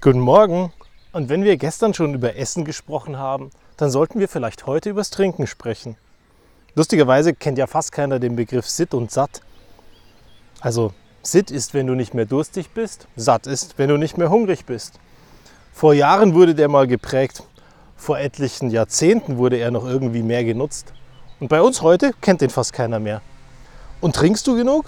Guten 0.00 0.20
Morgen. 0.20 0.72
Und 1.12 1.28
wenn 1.28 1.42
wir 1.42 1.56
gestern 1.56 1.92
schon 1.92 2.14
über 2.14 2.36
Essen 2.36 2.64
gesprochen 2.64 3.18
haben, 3.18 3.50
dann 3.76 3.90
sollten 3.90 4.20
wir 4.20 4.28
vielleicht 4.28 4.64
heute 4.64 4.90
übers 4.90 5.10
Trinken 5.10 5.48
sprechen. 5.48 5.96
Lustigerweise 6.76 7.34
kennt 7.34 7.58
ja 7.58 7.66
fast 7.66 7.90
keiner 7.90 8.20
den 8.20 8.36
Begriff 8.36 8.68
Sitt 8.68 8.94
und 8.94 9.10
Satt. 9.10 9.40
Also 10.60 10.92
Sitt 11.22 11.50
ist, 11.50 11.74
wenn 11.74 11.88
du 11.88 11.94
nicht 11.94 12.14
mehr 12.14 12.26
durstig 12.26 12.70
bist, 12.70 13.08
satt 13.16 13.48
ist, 13.48 13.76
wenn 13.76 13.88
du 13.88 13.96
nicht 13.96 14.16
mehr 14.16 14.30
hungrig 14.30 14.66
bist. 14.66 15.00
Vor 15.72 15.94
Jahren 15.94 16.32
wurde 16.32 16.54
der 16.54 16.68
mal 16.68 16.86
geprägt, 16.86 17.42
vor 17.96 18.20
etlichen 18.20 18.70
Jahrzehnten 18.70 19.36
wurde 19.36 19.56
er 19.56 19.72
noch 19.72 19.84
irgendwie 19.84 20.22
mehr 20.22 20.44
genutzt. 20.44 20.92
Und 21.40 21.48
bei 21.48 21.60
uns 21.60 21.82
heute 21.82 22.12
kennt 22.20 22.40
den 22.40 22.50
fast 22.50 22.72
keiner 22.72 23.00
mehr. 23.00 23.20
Und 24.00 24.14
trinkst 24.14 24.46
du 24.46 24.54
genug? 24.54 24.84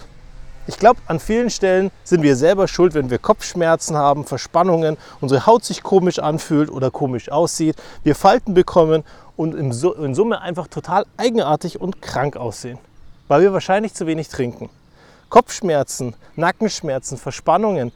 Ich 0.70 0.78
glaube, 0.78 1.00
an 1.08 1.18
vielen 1.18 1.50
Stellen 1.50 1.90
sind 2.04 2.22
wir 2.22 2.36
selber 2.36 2.68
schuld, 2.68 2.94
wenn 2.94 3.10
wir 3.10 3.18
Kopfschmerzen 3.18 3.96
haben, 3.96 4.24
Verspannungen, 4.24 4.98
unsere 5.20 5.44
Haut 5.44 5.64
sich 5.64 5.82
komisch 5.82 6.20
anfühlt 6.20 6.70
oder 6.70 6.92
komisch 6.92 7.28
aussieht, 7.28 7.74
wir 8.04 8.14
Falten 8.14 8.54
bekommen 8.54 9.02
und 9.36 9.56
in 9.56 9.72
Summe 10.14 10.40
einfach 10.40 10.68
total 10.68 11.06
eigenartig 11.16 11.80
und 11.80 12.00
krank 12.00 12.36
aussehen, 12.36 12.78
weil 13.26 13.42
wir 13.42 13.52
wahrscheinlich 13.52 13.94
zu 13.94 14.06
wenig 14.06 14.28
trinken. 14.28 14.70
Kopfschmerzen, 15.28 16.14
Nackenschmerzen, 16.36 17.18
Verspannungen. 17.18 17.90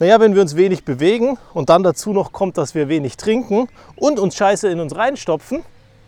Naja, 0.00 0.18
wenn 0.18 0.34
wir 0.34 0.42
uns 0.42 0.56
wenig 0.56 0.84
bewegen 0.84 1.38
und 1.54 1.68
dann 1.68 1.84
dazu 1.84 2.12
noch 2.12 2.32
kommt, 2.32 2.58
dass 2.58 2.74
wir 2.74 2.88
wenig 2.88 3.18
trinken 3.18 3.68
und 3.94 4.18
uns 4.18 4.34
Scheiße 4.34 4.68
in 4.68 4.80
uns 4.80 4.96
reinstopfen, 4.96 5.62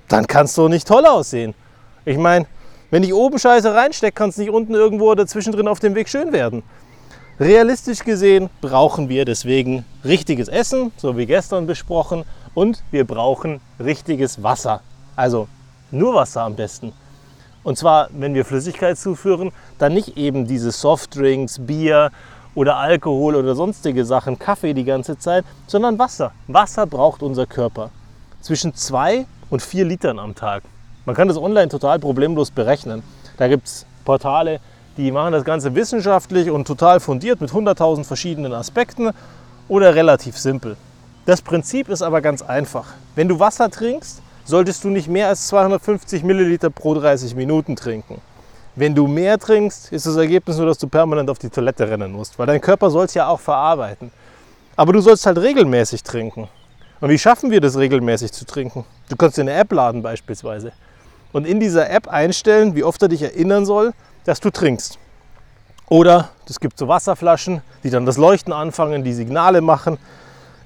dann 0.09 0.27
kann 0.27 0.47
es 0.47 0.55
doch 0.57 0.69
nicht 0.69 0.89
toll 0.89 1.07
aussehen. 1.07 1.55
Ich 2.05 2.19
meine, 2.19 2.47
wenn 2.93 3.03
ich 3.03 3.15
oben 3.15 3.39
Scheiße 3.39 3.75
reinstecke, 3.75 4.13
kann 4.13 4.29
es 4.29 4.37
nicht 4.37 4.51
unten 4.51 4.75
irgendwo 4.75 5.11
oder 5.11 5.27
zwischendrin 5.27 5.67
auf 5.67 5.81
dem 5.81 5.95
Weg 5.95 6.11
schön 6.11 6.31
werden. 6.31 6.63
Realistisch 7.41 8.01
gesehen 8.05 8.51
brauchen 8.61 9.09
wir 9.09 9.25
deswegen 9.25 9.87
richtiges 10.05 10.49
Essen, 10.49 10.93
so 10.99 11.17
wie 11.17 11.25
gestern 11.25 11.67
besprochen, 11.67 12.25
und 12.53 12.83
wir 12.91 13.07
brauchen 13.07 13.63
richtiges 13.81 14.43
Wasser. 14.43 14.83
Also 15.17 15.49
nur 15.91 16.15
Wasser 16.15 16.43
am 16.43 16.55
besten. 16.55 16.93
Und 17.63 17.79
zwar, 17.79 18.11
wenn 18.13 18.35
wir 18.35 18.45
Flüssigkeit 18.45 18.99
zuführen, 18.99 19.53
dann 19.79 19.95
nicht 19.95 20.19
eben 20.19 20.47
diese 20.47 20.71
Softdrinks, 20.71 21.61
Bier 21.61 22.11
oder 22.55 22.77
Alkohol 22.77 23.37
oder 23.37 23.55
sonstige 23.55 24.05
Sachen, 24.05 24.39
Kaffee 24.39 24.75
die 24.75 24.85
ganze 24.85 25.17
Zeit, 25.17 25.47
sondern 25.67 25.99
Wasser. 25.99 26.33
Wasser 26.47 26.87
braucht 26.87 27.23
unser 27.23 27.47
Körper. 27.47 27.89
Zwischen 28.43 28.75
zwei 28.75 29.25
und 29.49 29.63
vier 29.63 29.87
Litern 29.87 30.19
am 30.19 30.35
Tag. 30.35 30.63
Man 31.05 31.17
kann 31.17 31.27
das 31.27 31.37
online 31.37 31.69
total 31.69 31.99
problemlos 31.99 32.53
berechnen. 32.53 33.03
Da 33.37 33.49
gibt 33.49 33.67
es 33.67 33.87
Portale, 34.05 34.61
die 34.97 35.11
machen 35.11 35.33
das 35.33 35.45
Ganze 35.45 35.75
wissenschaftlich 35.75 36.49
und 36.49 36.65
total 36.65 37.01
fundiert 37.01 37.41
mit 37.41 37.51
100.000 37.51 38.05
verschiedenen 38.05 38.53
Aspekten 38.53 39.11
oder 39.67 39.97
relativ 39.97 40.39
simpel. 40.39 40.77
Das 41.27 41.43
Prinzip 41.43 41.89
ist 41.89 42.03
aber 42.03 42.21
ganz 42.21 42.41
einfach. 42.43 42.87
Wenn 43.17 43.27
du 43.27 43.41
Wasser 43.41 43.69
trinkst, 43.69 44.23
solltest 44.45 44.85
du 44.85 44.91
nicht 44.91 45.09
mehr 45.09 45.27
als 45.27 45.49
250 45.49 46.23
Milliliter 46.23 46.71
pro 46.71 46.95
30 46.95 47.35
Minuten 47.35 47.75
trinken. 47.75 48.21
Wenn 48.77 48.95
du 48.95 49.09
mehr 49.09 49.39
trinkst, 49.39 49.93
ist 49.93 50.07
das 50.07 50.17
Ergebnis 50.17 50.57
nur, 50.57 50.67
dass 50.67 50.79
du 50.79 50.87
permanent 50.87 51.31
auf 51.31 51.39
die 51.39 51.51
Toilette 51.51 51.89
rennen 51.89 52.13
musst, 52.13 52.39
weil 52.39 52.47
dein 52.47 52.61
Körper 52.61 52.91
soll 52.91 53.07
es 53.07 53.15
ja 53.15 53.27
auch 53.27 53.41
verarbeiten. 53.41 54.13
Aber 54.77 54.93
du 54.93 55.01
sollst 55.01 55.27
halt 55.27 55.39
regelmäßig 55.39 56.05
trinken. 56.05 56.49
Und 57.01 57.11
wie 57.11 57.19
schaffen 57.19 57.51
wir 57.51 57.61
das 57.61 57.77
regelmäßig 57.77 58.33
zu 58.33 58.47
trinken? 58.47 58.85
Du 59.09 59.17
kannst 59.17 59.37
dir 59.37 59.43
eine 59.43 59.55
App 59.55 59.73
laden 59.73 60.03
beispielsweise 60.03 60.73
und 61.33 61.47
in 61.47 61.61
dieser 61.61 61.91
App 61.91 62.09
einstellen, 62.09 62.75
wie 62.75 62.85
oft 62.85 63.03
er 63.03 63.09
dich 63.09 63.23
erinnern 63.23 63.67
soll, 63.67 63.93
dass 64.25 64.41
du 64.41 64.51
trinkst. 64.51 64.99
Oder 65.89 66.31
es 66.49 66.61
gibt 66.61 66.79
so 66.79 66.89
Wasserflaschen, 66.89 67.63
die 67.83 67.91
dann 67.91 68.07
das 68.07 68.17
Leuchten 68.17 68.53
anfangen, 68.53 69.05
die 69.05 69.13
Signale 69.13 69.61
machen. 69.61 69.99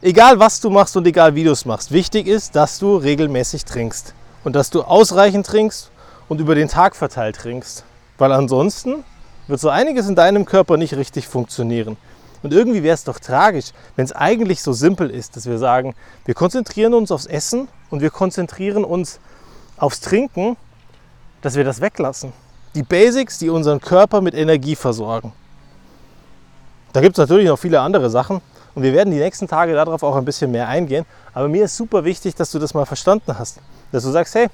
Egal 0.02 0.38
was 0.38 0.60
du 0.60 0.70
machst 0.70 0.96
und 0.96 1.06
egal 1.06 1.34
wie 1.34 1.44
du 1.44 1.52
es 1.52 1.64
machst, 1.64 1.90
wichtig 1.90 2.26
ist, 2.26 2.54
dass 2.54 2.78
du 2.78 2.96
regelmäßig 2.96 3.64
trinkst 3.64 4.14
und 4.44 4.54
dass 4.54 4.70
du 4.70 4.82
ausreichend 4.82 5.46
trinkst 5.46 5.90
und 6.28 6.40
über 6.40 6.54
den 6.54 6.68
Tag 6.68 6.94
verteilt 6.94 7.36
trinkst. 7.36 7.84
Weil 8.18 8.32
ansonsten 8.32 9.04
wird 9.46 9.60
so 9.60 9.68
einiges 9.68 10.08
in 10.08 10.14
deinem 10.14 10.44
Körper 10.44 10.76
nicht 10.76 10.94
richtig 10.94 11.28
funktionieren. 11.28 11.96
Und 12.42 12.52
irgendwie 12.52 12.82
wäre 12.82 12.94
es 12.94 13.04
doch 13.04 13.18
tragisch, 13.18 13.72
wenn 13.96 14.04
es 14.04 14.12
eigentlich 14.12 14.62
so 14.62 14.72
simpel 14.72 15.10
ist, 15.10 15.36
dass 15.36 15.46
wir 15.46 15.58
sagen, 15.58 15.94
wir 16.24 16.34
konzentrieren 16.34 16.94
uns 16.94 17.10
aufs 17.10 17.26
Essen 17.26 17.68
und 17.90 18.00
wir 18.00 18.10
konzentrieren 18.10 18.84
uns 18.84 19.18
aufs 19.76 20.00
Trinken, 20.00 20.56
dass 21.42 21.54
wir 21.54 21.64
das 21.64 21.80
weglassen. 21.80 22.32
Die 22.74 22.82
Basics, 22.82 23.38
die 23.38 23.50
unseren 23.50 23.80
Körper 23.80 24.20
mit 24.20 24.34
Energie 24.34 24.76
versorgen. 24.76 25.32
Da 26.92 27.00
gibt 27.00 27.16
es 27.16 27.18
natürlich 27.18 27.48
noch 27.48 27.58
viele 27.58 27.80
andere 27.80 28.10
Sachen 28.10 28.40
und 28.74 28.82
wir 28.82 28.92
werden 28.92 29.10
die 29.10 29.18
nächsten 29.18 29.48
Tage 29.48 29.74
darauf 29.74 30.02
auch 30.02 30.16
ein 30.16 30.24
bisschen 30.24 30.50
mehr 30.50 30.68
eingehen. 30.68 31.06
Aber 31.32 31.48
mir 31.48 31.64
ist 31.64 31.76
super 31.76 32.04
wichtig, 32.04 32.34
dass 32.34 32.50
du 32.50 32.58
das 32.58 32.74
mal 32.74 32.86
verstanden 32.86 33.38
hast. 33.38 33.60
Dass 33.92 34.04
du 34.04 34.10
sagst, 34.10 34.34
hey, 34.34 34.48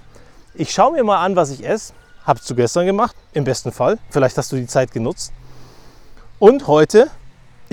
ich 0.54 0.72
schaue 0.72 0.92
mir 0.92 1.04
mal 1.04 1.24
an, 1.24 1.34
was 1.36 1.50
ich 1.50 1.66
esse. 1.66 1.92
Habst 2.24 2.48
du 2.48 2.54
gestern 2.54 2.86
gemacht, 2.86 3.16
im 3.32 3.44
besten 3.44 3.72
Fall. 3.72 3.98
Vielleicht 4.10 4.38
hast 4.38 4.52
du 4.52 4.56
die 4.56 4.66
Zeit 4.66 4.92
genutzt. 4.92 5.32
Und 6.38 6.66
heute 6.66 7.10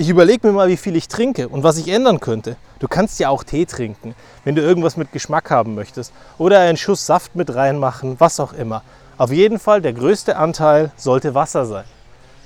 ich 0.00 0.08
überlege 0.08 0.46
mir 0.46 0.54
mal, 0.54 0.68
wie 0.68 0.78
viel 0.78 0.96
ich 0.96 1.08
trinke 1.08 1.46
und 1.46 1.62
was 1.62 1.76
ich 1.76 1.88
ändern 1.88 2.20
könnte. 2.20 2.56
Du 2.78 2.88
kannst 2.88 3.20
ja 3.20 3.28
auch 3.28 3.44
Tee 3.44 3.66
trinken, 3.66 4.14
wenn 4.44 4.54
du 4.54 4.62
irgendwas 4.62 4.96
mit 4.96 5.12
Geschmack 5.12 5.50
haben 5.50 5.74
möchtest. 5.74 6.14
Oder 6.38 6.60
einen 6.60 6.78
Schuss 6.78 7.04
Saft 7.04 7.36
mit 7.36 7.54
reinmachen, 7.54 8.18
was 8.18 8.40
auch 8.40 8.54
immer. 8.54 8.82
Auf 9.18 9.30
jeden 9.30 9.58
Fall 9.58 9.82
der 9.82 9.92
größte 9.92 10.38
Anteil 10.38 10.90
sollte 10.96 11.34
Wasser 11.34 11.66
sein. 11.66 11.84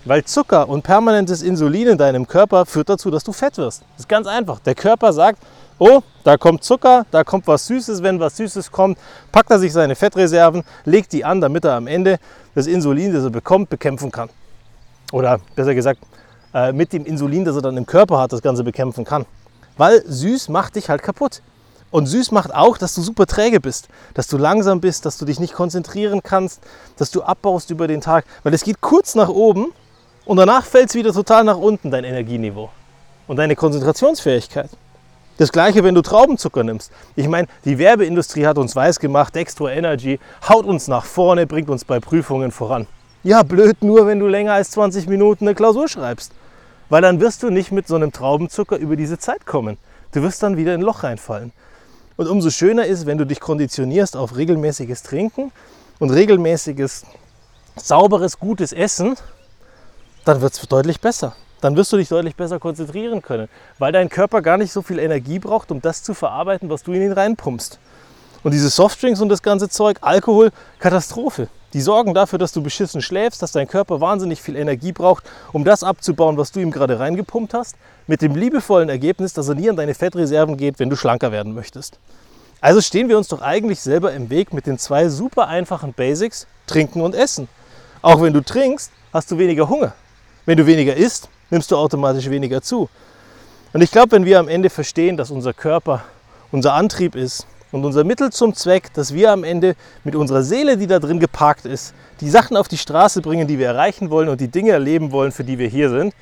Weil 0.04 0.24
Zucker 0.24 0.68
und 0.68 0.82
permanentes 0.82 1.42
Insulin 1.42 1.86
in 1.86 1.96
deinem 1.96 2.26
Körper 2.26 2.66
führt 2.66 2.88
dazu, 2.88 3.08
dass 3.12 3.22
du 3.22 3.32
fett 3.32 3.56
wirst. 3.56 3.82
Das 3.92 4.00
ist 4.00 4.08
ganz 4.08 4.26
einfach. 4.26 4.58
Der 4.58 4.74
Körper 4.74 5.12
sagt, 5.12 5.38
oh, 5.78 6.00
da 6.24 6.36
kommt 6.36 6.64
Zucker, 6.64 7.06
da 7.12 7.22
kommt 7.22 7.46
was 7.46 7.68
Süßes. 7.68 8.02
Wenn 8.02 8.18
was 8.18 8.36
Süßes 8.36 8.72
kommt, 8.72 8.98
packt 9.30 9.52
er 9.52 9.60
sich 9.60 9.72
seine 9.72 9.94
Fettreserven, 9.94 10.64
legt 10.86 11.12
die 11.12 11.24
an, 11.24 11.40
damit 11.40 11.64
er 11.64 11.74
am 11.74 11.86
Ende 11.86 12.18
das 12.56 12.66
Insulin, 12.66 13.14
das 13.14 13.22
er 13.22 13.30
bekommt, 13.30 13.70
bekämpfen 13.70 14.10
kann. 14.10 14.28
Oder 15.12 15.38
besser 15.54 15.76
gesagt, 15.76 16.00
äh, 16.54 16.72
mit 16.72 16.92
dem 16.92 17.04
Insulin, 17.04 17.44
das 17.44 17.56
er 17.56 17.62
dann 17.62 17.76
im 17.76 17.84
Körper 17.84 18.18
hat, 18.18 18.32
das 18.32 18.40
Ganze 18.40 18.64
bekämpfen 18.64 19.04
kann. 19.04 19.26
Weil 19.76 20.02
süß 20.06 20.48
macht 20.48 20.76
dich 20.76 20.88
halt 20.88 21.02
kaputt. 21.02 21.42
Und 21.90 22.06
süß 22.06 22.32
macht 22.32 22.52
auch, 22.52 22.76
dass 22.76 22.94
du 22.94 23.02
super 23.02 23.26
träge 23.26 23.60
bist, 23.60 23.88
dass 24.14 24.26
du 24.26 24.36
langsam 24.36 24.80
bist, 24.80 25.06
dass 25.06 25.16
du 25.16 25.24
dich 25.24 25.38
nicht 25.38 25.54
konzentrieren 25.54 26.22
kannst, 26.24 26.60
dass 26.96 27.12
du 27.12 27.22
abbaust 27.22 27.70
über 27.70 27.86
den 27.86 28.00
Tag. 28.00 28.24
Weil 28.42 28.52
es 28.52 28.64
geht 28.64 28.80
kurz 28.80 29.14
nach 29.14 29.28
oben 29.28 29.66
und 30.24 30.36
danach 30.36 30.64
fällt 30.64 30.88
es 30.88 30.94
wieder 30.96 31.12
total 31.12 31.44
nach 31.44 31.56
unten, 31.56 31.92
dein 31.92 32.02
Energieniveau 32.02 32.70
und 33.28 33.36
deine 33.36 33.54
Konzentrationsfähigkeit. 33.54 34.70
Das 35.36 35.52
gleiche, 35.52 35.82
wenn 35.82 35.94
du 35.94 36.02
Traubenzucker 36.02 36.62
nimmst. 36.62 36.92
Ich 37.16 37.28
meine, 37.28 37.48
die 37.64 37.78
Werbeindustrie 37.78 38.46
hat 38.46 38.58
uns 38.58 38.74
weiß 38.74 39.00
gemacht, 39.00 39.36
Extra 39.36 39.70
Energy 39.70 40.20
haut 40.48 40.64
uns 40.64 40.88
nach 40.88 41.04
vorne, 41.04 41.46
bringt 41.46 41.70
uns 41.70 41.84
bei 41.84 41.98
Prüfungen 42.00 42.50
voran. 42.50 42.86
Ja, 43.24 43.42
blöd 43.42 43.82
nur, 43.82 44.06
wenn 44.06 44.18
du 44.18 44.26
länger 44.26 44.52
als 44.52 44.70
20 44.72 45.08
Minuten 45.08 45.46
eine 45.46 45.54
Klausur 45.54 45.88
schreibst. 45.88 46.32
Weil 46.88 47.02
dann 47.02 47.20
wirst 47.20 47.42
du 47.42 47.50
nicht 47.50 47.72
mit 47.72 47.88
so 47.88 47.94
einem 47.94 48.12
Traubenzucker 48.12 48.76
über 48.76 48.96
diese 48.96 49.18
Zeit 49.18 49.46
kommen. 49.46 49.78
Du 50.12 50.22
wirst 50.22 50.42
dann 50.42 50.56
wieder 50.56 50.74
in 50.74 50.80
ein 50.80 50.84
Loch 50.84 51.02
reinfallen. 51.02 51.52
Und 52.16 52.28
umso 52.28 52.50
schöner 52.50 52.86
ist, 52.86 53.06
wenn 53.06 53.18
du 53.18 53.26
dich 53.26 53.40
konditionierst 53.40 54.16
auf 54.16 54.36
regelmäßiges 54.36 55.02
Trinken 55.02 55.50
und 55.98 56.10
regelmäßiges, 56.10 57.04
sauberes, 57.76 58.38
gutes 58.38 58.72
Essen, 58.72 59.16
dann 60.24 60.40
wird 60.40 60.54
es 60.54 60.60
deutlich 60.60 61.00
besser. 61.00 61.34
Dann 61.60 61.76
wirst 61.76 61.92
du 61.92 61.96
dich 61.96 62.08
deutlich 62.08 62.36
besser 62.36 62.60
konzentrieren 62.60 63.22
können, 63.22 63.48
weil 63.78 63.90
dein 63.90 64.08
Körper 64.08 64.42
gar 64.42 64.58
nicht 64.58 64.72
so 64.72 64.82
viel 64.82 64.98
Energie 64.98 65.38
braucht, 65.38 65.70
um 65.70 65.80
das 65.80 66.02
zu 66.02 66.14
verarbeiten, 66.14 66.68
was 66.70 66.82
du 66.82 66.92
in 66.92 67.02
ihn 67.02 67.12
reinpumpst. 67.12 67.78
Und 68.42 68.52
diese 68.52 68.68
Softdrinks 68.68 69.20
und 69.20 69.30
das 69.30 69.42
ganze 69.42 69.68
Zeug, 69.68 69.98
Alkohol, 70.02 70.52
Katastrophe. 70.78 71.48
Die 71.74 71.80
sorgen 71.80 72.14
dafür, 72.14 72.38
dass 72.38 72.52
du 72.52 72.62
beschissen 72.62 73.02
schläfst, 73.02 73.42
dass 73.42 73.50
dein 73.50 73.66
Körper 73.66 74.00
wahnsinnig 74.00 74.40
viel 74.40 74.54
Energie 74.54 74.92
braucht, 74.92 75.24
um 75.52 75.64
das 75.64 75.82
abzubauen, 75.82 76.36
was 76.36 76.52
du 76.52 76.60
ihm 76.60 76.70
gerade 76.70 77.00
reingepumpt 77.00 77.52
hast, 77.52 77.74
mit 78.06 78.22
dem 78.22 78.36
liebevollen 78.36 78.88
Ergebnis, 78.88 79.32
dass 79.32 79.48
er 79.48 79.56
nie 79.56 79.68
an 79.68 79.74
deine 79.74 79.94
Fettreserven 79.94 80.56
geht, 80.56 80.78
wenn 80.78 80.88
du 80.88 80.94
schlanker 80.94 81.32
werden 81.32 81.52
möchtest. 81.52 81.98
Also 82.60 82.80
stehen 82.80 83.08
wir 83.08 83.18
uns 83.18 83.26
doch 83.26 83.42
eigentlich 83.42 83.80
selber 83.80 84.12
im 84.12 84.30
Weg 84.30 84.54
mit 84.54 84.66
den 84.66 84.78
zwei 84.78 85.08
super 85.08 85.48
einfachen 85.48 85.92
Basics, 85.92 86.46
trinken 86.68 87.00
und 87.00 87.14
essen. 87.14 87.48
Auch 88.02 88.22
wenn 88.22 88.32
du 88.32 88.40
trinkst, 88.40 88.92
hast 89.12 89.32
du 89.32 89.38
weniger 89.38 89.68
Hunger. 89.68 89.94
Wenn 90.46 90.56
du 90.56 90.66
weniger 90.66 90.94
isst, 90.94 91.28
nimmst 91.50 91.72
du 91.72 91.76
automatisch 91.76 92.30
weniger 92.30 92.62
zu. 92.62 92.88
Und 93.72 93.82
ich 93.82 93.90
glaube, 93.90 94.12
wenn 94.12 94.24
wir 94.24 94.38
am 94.38 94.46
Ende 94.46 94.70
verstehen, 94.70 95.16
dass 95.16 95.32
unser 95.32 95.52
Körper 95.52 96.04
unser 96.52 96.74
Antrieb 96.74 97.16
ist, 97.16 97.48
und 97.74 97.84
unser 97.84 98.04
Mittel 98.04 98.30
zum 98.30 98.54
Zweck, 98.54 98.92
dass 98.94 99.12
wir 99.12 99.32
am 99.32 99.42
Ende 99.42 99.74
mit 100.04 100.14
unserer 100.14 100.44
Seele, 100.44 100.76
die 100.76 100.86
da 100.86 101.00
drin 101.00 101.18
geparkt 101.18 101.66
ist, 101.66 101.92
die 102.20 102.30
Sachen 102.30 102.56
auf 102.56 102.68
die 102.68 102.78
Straße 102.78 103.20
bringen, 103.20 103.48
die 103.48 103.58
wir 103.58 103.66
erreichen 103.66 104.10
wollen 104.10 104.28
und 104.28 104.40
die 104.40 104.46
Dinge 104.46 104.70
erleben 104.70 105.10
wollen, 105.10 105.32
für 105.32 105.42
die 105.42 105.58
wir 105.58 105.66
hier 105.66 105.90
sind, 105.90 106.14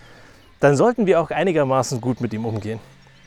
dann 0.61 0.77
sollten 0.77 1.05
wir 1.05 1.21
auch 1.21 1.31
einigermaßen 1.31 2.01
gut 2.01 2.23
mit 2.23 2.33
ihm 2.33 2.47
umgehen. 2.47 2.81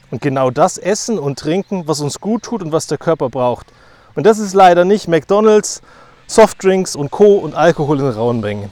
Und 0.10 0.24
genau 0.24 0.50
das 0.50 0.80
essen 0.80 1.20
und 1.20 1.38
trinken, 1.38 1.84
was 1.86 2.02
uns 2.02 2.20
gut 2.20 2.42
tut 2.42 2.64
und 2.64 2.72
was 2.72 2.88
der 2.88 2.98
Körper 2.98 3.30
braucht. 3.30 3.68
Und 4.16 4.26
das 4.26 4.40
ist 4.40 4.56
leider 4.56 4.86
nicht 4.86 5.08
McDonald's, 5.08 5.84
Softdrinks 6.26 6.96
und 6.96 7.12
Co. 7.12 7.36
und 7.36 7.54
Alkohol 7.54 8.00
in 8.00 8.08
rauen 8.08 8.40
Mengen. 8.40 8.72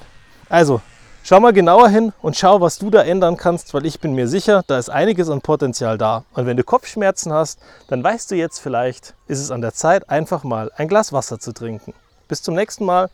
Also, 0.49 0.81
Schau 1.25 1.39
mal 1.39 1.53
genauer 1.53 1.87
hin 1.87 2.11
und 2.21 2.35
schau, 2.35 2.59
was 2.59 2.79
du 2.79 2.89
da 2.89 3.01
ändern 3.01 3.37
kannst, 3.37 3.73
weil 3.73 3.85
ich 3.85 4.01
bin 4.01 4.13
mir 4.13 4.27
sicher, 4.27 4.61
da 4.67 4.77
ist 4.77 4.89
einiges 4.89 5.29
an 5.29 5.39
Potenzial 5.39 5.97
da. 5.97 6.25
Und 6.33 6.47
wenn 6.47 6.57
du 6.57 6.65
Kopfschmerzen 6.65 7.31
hast, 7.31 7.59
dann 7.87 8.03
weißt 8.03 8.29
du 8.29 8.35
jetzt 8.35 8.59
vielleicht, 8.59 9.13
ist 9.27 9.39
es 9.39 9.49
an 9.49 9.61
der 9.61 9.73
Zeit, 9.73 10.09
einfach 10.09 10.43
mal 10.43 10.69
ein 10.75 10.89
Glas 10.89 11.13
Wasser 11.13 11.39
zu 11.39 11.53
trinken. 11.53 11.93
Bis 12.27 12.41
zum 12.41 12.55
nächsten 12.55 12.83
Mal. 12.83 13.09